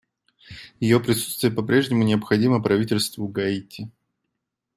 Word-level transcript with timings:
Ее 0.79 0.99
присутствие 0.99 1.53
по-прежнему 1.53 2.01
необходимо 2.01 2.59
правительству 2.59 3.27
Гаити. 3.27 3.91